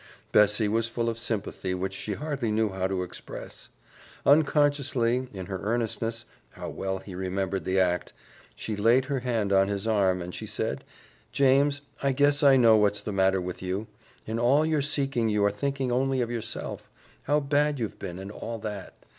[0.31, 3.69] Bessie was full of sympathy which she hardly knew how to express.
[4.25, 8.11] Unconsciously, in her earnestness how well he remembered the act!
[8.55, 10.83] she laid her hand on his arm as she said,
[11.31, 13.85] "James, I guess I know what's the matter with you.
[14.25, 16.89] In all your seeking you are thinking only of yourself
[17.25, 18.95] how bad you've been and all that.